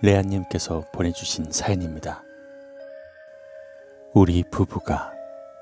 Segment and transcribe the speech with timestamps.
[0.00, 2.22] 레아님께서 보내주신 사연입니다.
[4.14, 5.12] 우리 부부가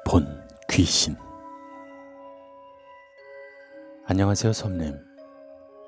[0.04, 1.16] 본 귀신.
[4.04, 5.00] 안녕하세요, 섬님.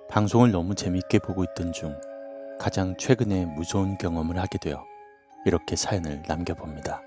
[0.09, 1.95] 방송을 너무 재밌게 보고 있던 중
[2.59, 4.83] 가장 최근에 무서운 경험을 하게 되어
[5.45, 7.03] 이렇게 사연을 남겨봅니다.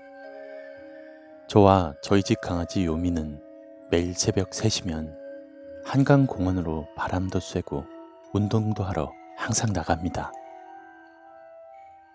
[1.48, 3.42] 저와 저희 집 강아지 요미는
[3.90, 5.12] 매일 새벽 3시면
[5.84, 7.84] 한강 공원으로 바람도 쐬고
[8.32, 10.30] 운동도 하러 항상 나갑니다.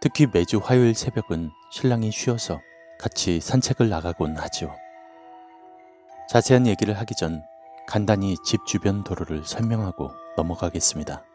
[0.07, 2.61] 특히 매주 화요일 새벽은 신랑이 쉬어서
[2.97, 4.73] 같이 산책을 나가곤 하죠.
[6.29, 7.43] 자세한 얘기를 하기 전
[7.85, 11.25] 간단히 집 주변 도로를 설명하고 넘어가겠습니다.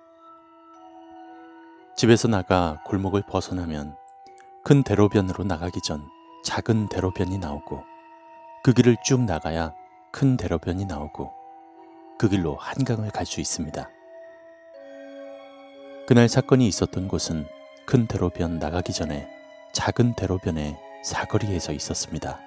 [1.96, 3.94] 집에서 나가 골목을 벗어나면
[4.64, 6.02] 큰 대로변으로 나가기 전
[6.42, 7.84] 작은 대로변이 나오고
[8.64, 9.74] 그 길을 쭉 나가야
[10.10, 11.30] 큰 대로변이 나오고
[12.18, 13.90] 그 길로 한강을 갈 수 있습니다.
[16.06, 17.46] 그날 사건이 있었던 곳은
[17.84, 19.28] 큰 대로변 나가기 전에
[19.72, 22.40] 작은 대로변의 사거리에서 있었습니다.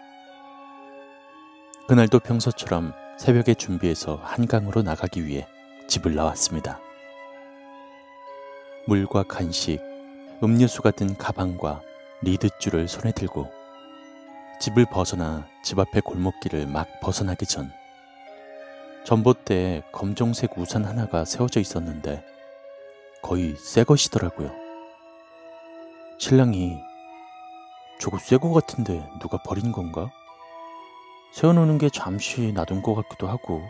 [1.87, 5.47] 그날도 평소처럼 새벽에 준비해서 한강으로 나가기 위해
[5.87, 6.79] 집을 나왔습니다.
[8.87, 9.79] 물과 간식,
[10.43, 11.81] 음료수가 든 가방과
[12.21, 13.51] 리드줄을 손에 들고
[14.59, 17.71] 집을 벗어나 집 앞의 골목길을 막 벗어나기 전
[19.03, 22.25] 전봇대에 검정색 우산 하나가 세워져 있었는데
[23.21, 24.64] 거의 새 것이더라고요.
[26.17, 26.81] 신랑이
[27.99, 30.09] 저거 새거 같은데 누가 버린 건가?
[31.33, 33.61] 세워놓는 게 잠시 놔둔 것 같기도 하고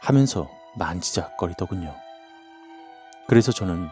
[0.00, 1.94] 하면서 만지작거리더군요.
[3.28, 3.88] 그래서 저는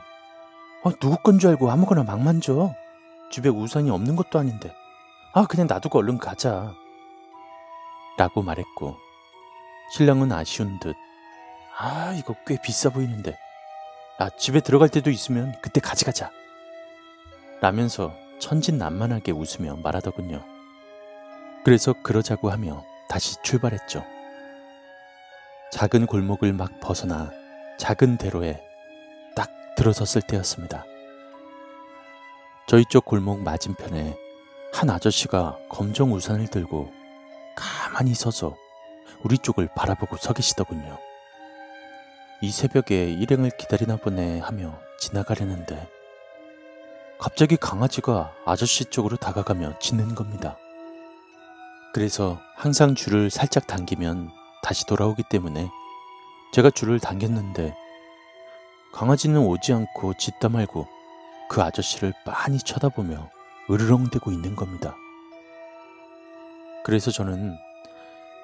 [0.82, 2.74] 아, 누구 건 줄 알고 아무거나 막 만져.
[3.30, 4.72] 집에 우산이 없는 것도 아닌데.
[5.34, 6.72] 아, 그냥 놔두고 얼른 가자.
[8.16, 8.96] 라고 말했고,
[9.92, 10.96] 신랑은 아쉬운 듯,
[11.78, 13.38] 아, 이거 꽤 비싸 보이는데.
[14.18, 16.30] 아, 집에 들어갈 때도 있으면 그때 가져가자.
[17.60, 20.42] 라면서 천진난만하게 웃으며 말하더군요.
[21.62, 24.02] 그래서 그러자고 하며 다시 출발했죠.
[25.72, 27.30] 작은 골목을 막 벗어나
[27.78, 28.62] 작은 대로에
[29.36, 30.84] 딱 들어섰을 때였습니다.
[32.66, 34.16] 저희 쪽 골목 맞은편에
[34.72, 36.90] 한 아저씨가 검정 우산을 들고
[37.56, 38.56] 가만히 서서
[39.22, 40.98] 우리 쪽을 바라보고 서 계시더군요.
[42.40, 45.99] 이 새벽에 일행을 기다리나 보네 하며 지나가려는데
[47.20, 50.56] 갑자기 강아지가 아저씨 쪽으로 다가가며 짖는 겁니다.
[51.92, 54.30] 그래서 항상 줄을 살짝 당기면
[54.62, 55.68] 다시 돌아오기 때문에
[56.54, 57.74] 제가 줄을 당겼는데
[58.94, 60.88] 강아지는 오지 않고 짖다 말고
[61.50, 63.28] 그 아저씨를 빤히 쳐다보며
[63.70, 64.96] 으르렁대고 있는 겁니다.
[66.84, 67.54] 그래서 저는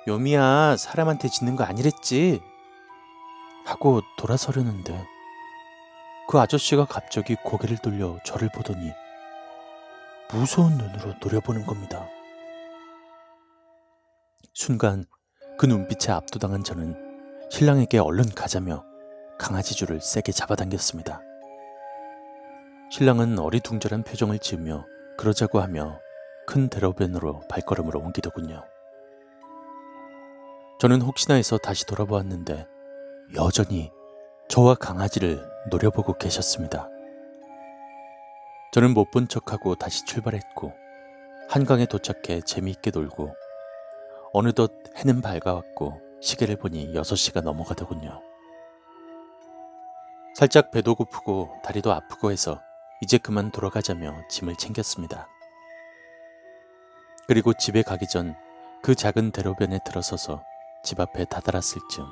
[0.07, 2.43] 요미야 사람한테 짖는 거 아니랬지
[3.65, 5.16] 하고 돌아서려는데
[6.29, 8.93] 그 아저씨가 갑자기 고개를 돌려 저를 보더니
[10.33, 12.09] 무서운 눈으로 노려보는 겁니다.
[14.53, 15.05] 순간
[15.57, 18.85] 그 눈빛에 압도당한 저는 신랑에게 얼른 가자며
[19.39, 21.21] 강아지 줄을 세게 잡아당겼습니다.
[22.91, 24.85] 신랑은 어리둥절한 표정을 지으며
[25.17, 26.01] 그러자고 하며
[26.47, 28.65] 큰 대로변으로 발걸음을 옮기더군요.
[30.81, 32.67] 저는 혹시나 해서 다시 돌아보았는데
[33.37, 33.91] 여전히
[34.49, 36.89] 저와 강아지를 노려보고 계셨습니다.
[38.73, 40.73] 저는 못 본 척하고 다시 출발했고
[41.49, 43.35] 한강에 도착해 재미있게 놀고
[44.33, 48.21] 어느덧 해는 밝아왔고 시계를 보니 6시가 넘어가더군요.
[50.35, 52.61] 살짝 배도 고프고 다리도 아프고 해서
[53.01, 55.29] 이제 그만 돌아가자며 짐을 챙겼습니다.
[57.27, 58.37] 그리고 집에 가기 전
[58.83, 60.45] 그 작은 대로변에 들어서서
[60.85, 62.07] 집 앞에 다다랐을 즈음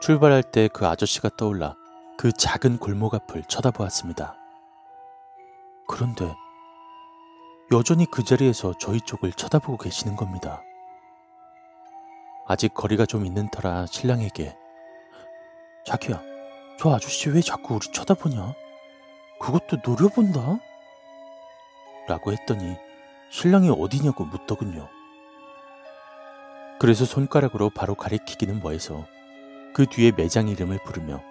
[0.00, 1.76] 출발할 때 그 아저씨가 떠올라
[2.16, 4.34] 그 작은 골목 앞을 쳐다보았습니다.
[5.86, 6.34] 그런데
[7.70, 10.62] 여전히 그 자리에서 저희 쪽을 쳐다보고 계시는 겁니다.
[12.46, 14.56] 아직 거리가 좀 있는 터라 신랑에게
[15.84, 16.22] 자기야,
[16.78, 18.54] 저 아저씨 왜 자꾸 우리 쳐다보냐?
[19.38, 20.58] 그것도 노려본다?
[22.08, 22.76] 라고 했더니
[23.30, 24.88] 신랑이 어디냐고 묻더군요.
[26.78, 29.06] 그래서 손가락으로 바로 가리키기는 뭐해서
[29.74, 31.22] 그 뒤에 매장 이름을 부르며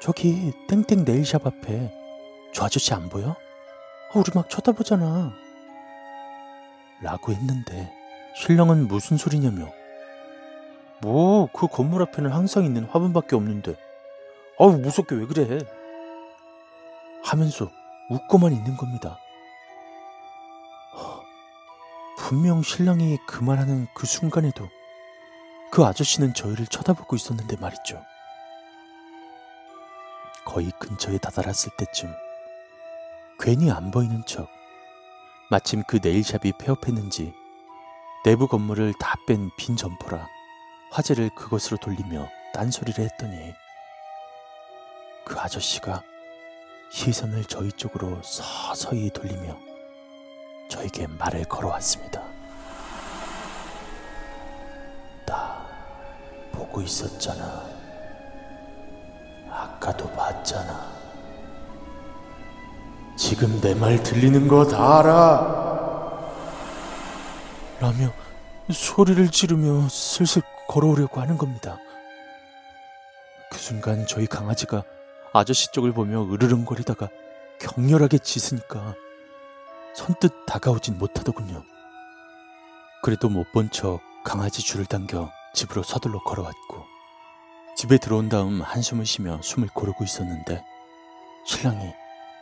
[0.00, 1.92] 저기 땡땡 네일샵 앞에
[2.52, 3.28] 저 아저씨 안 보여?
[3.28, 5.32] 어, 우리 막 쳐다보잖아.
[7.02, 7.92] 라고 했는데
[8.36, 9.68] 신랑은 무슨 소리냐며
[11.00, 13.76] 뭐 그 건물 앞에는 항상 있는 화분밖에 없는데
[14.58, 15.58] 아우 무섭게 왜 그래
[17.24, 17.70] 하면서
[18.10, 19.18] 웃고만 있는 겁니다.
[22.18, 24.68] 분명 신랑이 그 말하는 그 순간에도
[25.72, 28.04] 그 아저씨는 저희를 쳐다보고 있었는데 말이죠.
[30.44, 32.14] 거의 근처에 다다랐을 때쯤
[33.38, 34.48] 괜히 안 보이는 척
[35.50, 37.32] 마침 그 네일샵이 폐업했는지
[38.24, 40.28] 내부 건물을 다 뺀 빈 점포라
[40.90, 43.54] 화제를 그것으로 돌리며 딴소리를 했더니
[45.24, 46.02] 그 아저씨가
[46.90, 49.58] 시선을 저희 쪽으로 서서히 돌리며
[50.68, 52.31] 저에게 말을 걸어왔습니다.
[56.52, 57.64] 보고 있었잖아.
[59.50, 60.92] 아까도 봤잖아.
[63.16, 65.62] 지금 내 말 들리는 거 다 알아.
[67.80, 68.12] 라며
[68.70, 71.78] 소리를 지르며 슬슬 걸어오려고 하는 겁니다.
[73.50, 74.84] 그 순간 저희 강아지가
[75.32, 77.08] 아저씨 쪽을 보며 으르렁거리다가
[77.58, 78.94] 격렬하게 짖으니까
[79.94, 81.64] 선뜻 다가오진 못하더군요.
[83.02, 86.84] 그래도 못 본 척 강아지 줄을 당겨 집으로 서둘러 걸어왔고
[87.76, 90.64] 집에 들어온 다음 한숨을 쉬며 숨을 고르고 있었는데
[91.44, 91.92] 신랑이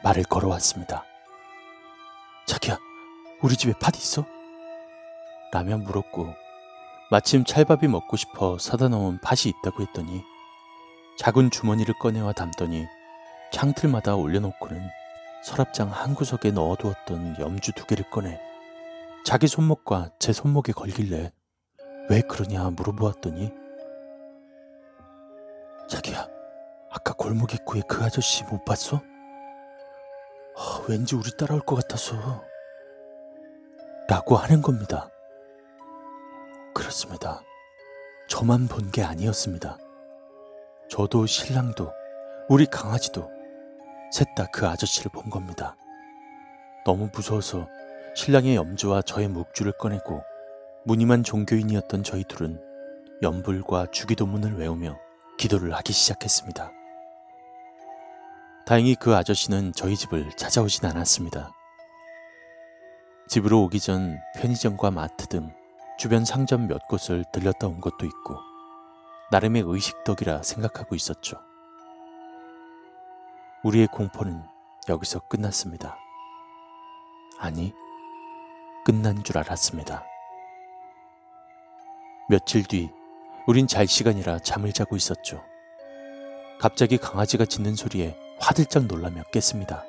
[0.03, 1.05] 말을 걸어왔습니다.
[2.47, 2.79] 자기야,
[3.43, 4.25] 우리 집에 팥 있어?
[5.53, 6.35] 라며 물었고
[7.11, 10.23] 마침 찰밥이 먹고 싶어 사다 놓은 팥이 있다고 했더니
[11.19, 12.87] 작은 주머니를 꺼내와 담더니
[13.53, 14.89] 창틀마다 올려놓고는
[15.45, 18.41] 서랍장 한 구석에 넣어두었던 염주 두 개를 꺼내
[19.25, 21.33] 자기 손목과 제 손목에 걸길래
[22.11, 23.53] 왜 그러냐 물어보았더니
[25.89, 26.29] 자기야
[26.91, 29.01] 아까 골목 입구에 그 아저씨 못 봤어?
[30.57, 32.45] 아, 왠지 우리 따라올 것 같아서
[34.09, 35.09] 라고 하는 겁니다.
[36.75, 37.43] 그렇습니다.
[38.29, 39.79] 저만 본 게 아니었습니다.
[40.89, 41.93] 저도 신랑도
[42.49, 43.31] 우리 강아지도
[44.13, 45.77] 셋 다 그 아저씨를 본 겁니다.
[46.85, 47.69] 너무 무서워서
[48.17, 50.25] 신랑의 염주와 저의 묵주를 꺼내고
[50.85, 52.59] 무늬만 종교인이었던 저희 둘은
[53.23, 54.99] 연불과 주기도문을 외우며
[55.39, 56.73] 기도를 하기 시작했습니다.
[58.65, 61.53] 다행히 그 아저씨는 저희 집을 찾아오진 않았습니다.
[63.29, 65.53] 집으로 오기 전 편의점과 마트 등
[65.99, 68.37] 주변 상점 몇 곳을 들렸다 온 것도 있고
[69.31, 71.37] 나름의 의식덕이라 생각하고 있었죠.
[73.65, 74.43] 우리의 공포는
[74.89, 75.99] 여기서 끝났습니다.
[77.39, 77.75] 아니,
[78.85, 80.05] 끝난 줄 알았습니다.
[82.31, 82.93] 며칠 뒤,
[83.49, 85.43] 우린 잘 시간이라 잠을 자고 있었죠.
[86.61, 89.83] 갑자기 강아지가 짖는 소리에 화들짝 놀라며 깼습니다.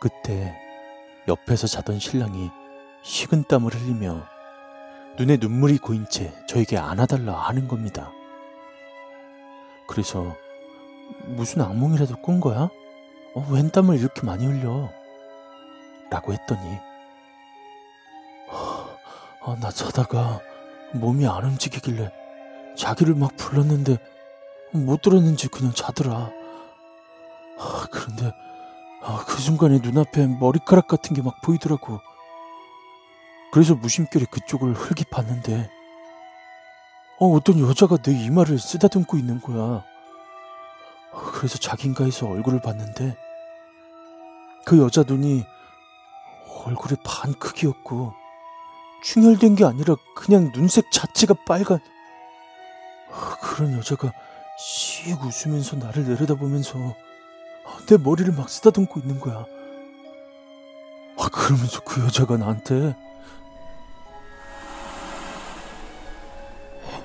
[0.00, 0.58] 그때
[1.28, 2.48] 옆에서 자던 신랑이
[3.02, 4.26] 식은 땀을 흘리며
[5.18, 8.10] 눈에 눈물이 고인 채 저에게 안아달라 하는 겁니다.
[9.86, 10.34] 그래서
[11.26, 12.70] 무슨 악몽이라도 꾼 거야?
[13.34, 14.88] 어, 웬 땀을 이렇게 많이 흘려?
[16.10, 16.78] 라고 했더니
[19.46, 20.40] 아, 나 자다가
[20.92, 22.12] 몸이 안 움직이길래
[22.76, 23.96] 자기를 막 불렀는데
[24.72, 26.30] 못 들었는지 그냥 자더라.
[27.58, 28.32] 아, 그런데
[29.02, 32.00] 아, 그 순간에 눈앞에 머리카락 같은 게 막 보이더라고.
[33.52, 35.70] 그래서 무심결에 그쪽을 흘기 봤는데
[37.20, 39.84] 어, 어떤 여자가 내 이마를 쓰다듬고 있는 거야.
[41.34, 43.16] 그래서 자긴가 해서 얼굴을 봤는데
[44.66, 45.44] 그 여자 눈이
[46.64, 48.12] 얼굴의 반 크기였고
[49.02, 51.78] 충혈된 게 아니라 그냥 눈색 자체가 빨간
[53.40, 54.12] 그런 여자가
[54.58, 56.94] 씩 웃으면서 나를 내려다보면서
[57.88, 59.46] 내 머리를 막 쓰다듬고 있는 거야.
[61.18, 62.94] 아, 그러면서 그 여자가 나한테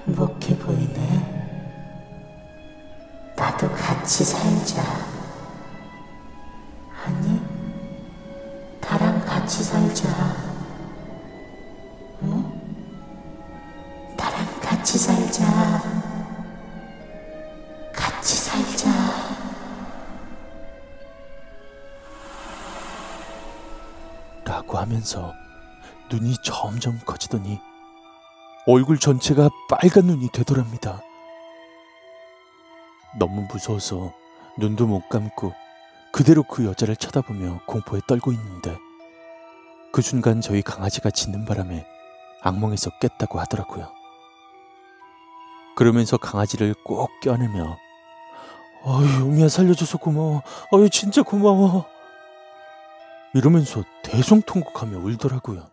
[0.08, 1.42] 행복해 보이네.
[3.36, 4.84] 나도 같이 살자.
[7.06, 7.42] 아니,
[8.82, 10.41] 나랑 같이 살자.
[24.82, 25.34] 하면서
[26.12, 27.60] 눈이 점점 커지더니
[28.68, 31.02] 얼굴 전체가 빨간 눈이 되더랍니다.
[33.18, 34.14] 너무 무서워서
[34.58, 35.54] 눈도 못 감고
[36.12, 38.78] 그대로 그 여자를 쳐다보며 공포에 떨고 있는데
[39.94, 41.86] 그 순간 저희 강아지가 짖는 바람에
[42.42, 43.92] 악몽에서 깼다고 하더라고요.
[45.76, 47.78] 그러면서 강아지를 꼭 껴안으며
[48.84, 51.86] 어이 용이야 살려줘서 고마워 어이 진짜 고마워
[53.34, 55.68] 이러면서 대성통곡하며 울더라고요.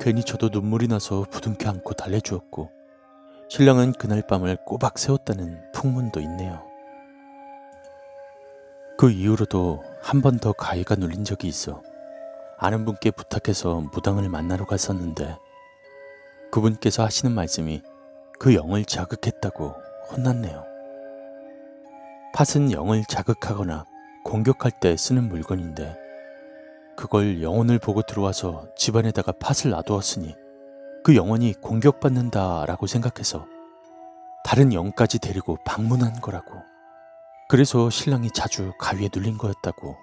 [0.00, 2.70] 괜히 저도 눈물이 나서 부둥켜 안고 달래주었고
[3.48, 6.64] 신랑은 그날 밤을 꼬박 세웠다는 풍문도 있네요.
[8.98, 11.82] 그 이후로도 한 번 더 가위가 눌린 적이 있어
[12.58, 15.36] 아는 분께 부탁해서 무당을 만나러 갔었는데
[16.50, 17.82] 그분께서 하시는 말씀이
[18.38, 19.74] 그 영을 자극했다고
[20.10, 20.64] 혼났네요.
[22.34, 23.84] 팥은 영을 자극하거나
[24.24, 25.96] 공격할 때 쓰는 물건인데
[26.96, 30.36] 그걸 영혼을 보고 들어와서 집안에다가 팥을 놔두었으니
[31.04, 33.46] 그 영혼이 공격받는다라고 생각해서
[34.44, 36.54] 다른 영까지 데리고 방문한 거라고.
[37.48, 39.96] 그래서 신랑이 자주 가위에 눌린 거였다고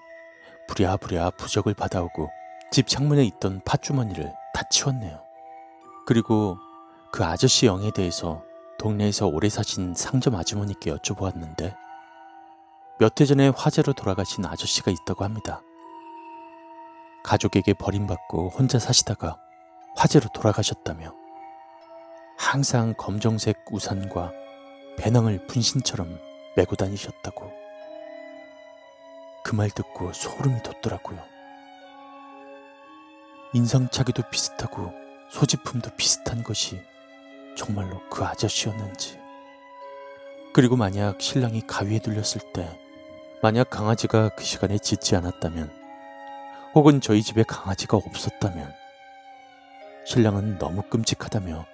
[0.68, 2.30] 부랴부랴 부적을 받아오고
[2.72, 5.22] 집 창문에 있던 팥주머니를 다 치웠네요.
[6.06, 6.58] 그리고
[7.12, 8.44] 그 아저씨 영에 대해서
[8.78, 11.76] 동네에서 오래 사신 상점 아주머니께 여쭤보았는데
[13.00, 15.62] 몇 해 전에 화재로 돌아가신 아저씨가 있다고 합니다.
[17.24, 19.38] 가족에게 버림받고 혼자 사시다가
[19.96, 21.14] 화재로 돌아가셨다며
[22.38, 24.32] 항상 검정색 우산과
[24.98, 26.20] 배낭을 분신처럼
[26.56, 27.52] 메고 다니셨다고.
[29.44, 31.24] 그 말 듣고 소름이 돋더라고요.
[33.54, 34.92] 인상착의도 비슷하고
[35.32, 36.80] 소지품도 비슷한 것이
[37.56, 39.18] 정말로 그 아저씨였는지.
[40.54, 42.80] 그리고 만약 신랑이 가위에 눌렸을 때,
[43.42, 45.72] 만약 강아지가 그 시간에 짖지 않았다면,
[46.76, 48.74] 혹은 저희 집에 강아지가 없었다면,
[50.06, 51.66] 신랑은 너무 끔찍하다며,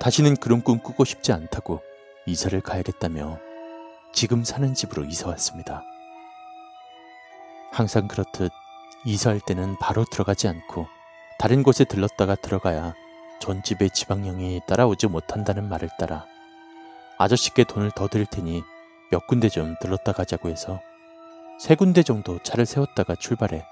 [0.00, 1.82] 다시는 그런 꿈 꾸고 싶지 않다고
[2.24, 3.38] 이사를 가야겠다며,
[4.14, 5.82] 지금 사는 집으로 이사 왔습니다.
[7.70, 8.50] 항상 그렇듯
[9.04, 10.86] 이사할 때는 바로 들어가지 않고
[11.38, 12.94] 다른 곳에 들렀다가 들어가야
[13.40, 16.24] 전 집의 지방령이 따라오지 못한다는 말을 따라
[17.18, 18.62] 아저씨께 돈을 더 드릴 테니
[19.10, 20.80] 몇 군데 좀 들렀다 가자고 해서
[21.58, 23.64] 세 군데 정도 차를 세웠다가 출발해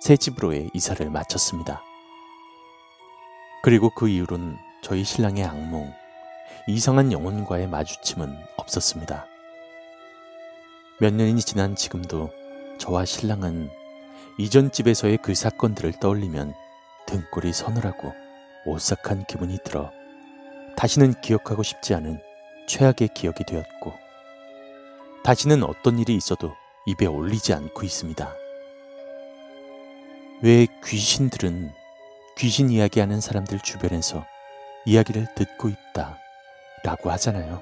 [0.00, 1.82] 새 집으로의 이사를 마쳤습니다.
[3.62, 5.92] 그리고 그 이후로는 저희 신랑의 악몽,
[6.68, 9.26] 이상한 영혼과의 마주침은 없었습니다.
[11.00, 12.30] 몇 년이 지난 지금도
[12.78, 13.70] 저와 신랑은
[14.38, 16.52] 이전 집에서의 그 사건들을 떠올리면
[17.06, 18.12] 등골이 서늘하고
[18.66, 19.90] 오싹한 기분이 들어
[20.76, 22.20] 다시는 기억하고 싶지 않은
[22.68, 24.05] 최악의 기억이 되었고
[25.26, 26.54] 다시는 어떤 일이 있어도
[26.86, 28.32] 입에 올리지 않고 있습니다.
[30.40, 31.72] 왜 귀신들은
[32.38, 34.24] 귀신 이야기하는 사람들 주변에서
[34.84, 36.20] 이야기를 듣고 있다
[36.84, 37.60] 라고 하잖아요.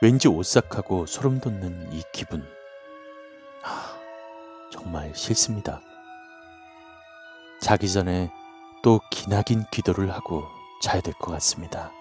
[0.00, 2.42] 왠지 오싹하고 소름 돋는 이 기분.
[3.62, 3.94] 아,
[4.72, 5.82] 정말 싫습니다.
[7.60, 8.30] 자기 전에
[8.82, 10.46] 또 기나긴 기도를 하고
[10.80, 11.92] 자야 될 것 같습니다.